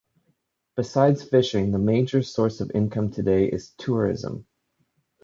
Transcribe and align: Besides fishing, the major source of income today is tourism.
Besides 0.75 1.21
fishing, 1.23 1.71
the 1.71 1.77
major 1.77 2.23
source 2.23 2.59
of 2.59 2.71
income 2.71 3.11
today 3.11 3.45
is 3.45 3.75
tourism. 3.77 4.47